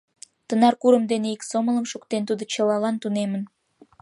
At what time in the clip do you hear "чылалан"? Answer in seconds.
2.53-2.95